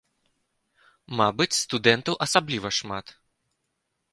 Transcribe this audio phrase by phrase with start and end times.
[1.19, 3.05] Мабыць, студэнтаў асабліва шмат.